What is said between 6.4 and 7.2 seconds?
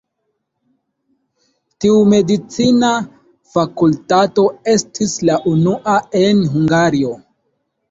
Hungario.